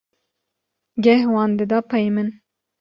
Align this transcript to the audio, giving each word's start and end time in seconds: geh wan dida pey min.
geh 1.03 1.23
wan 1.33 1.51
dida 1.57 1.79
pey 1.89 2.07
min. 2.15 2.29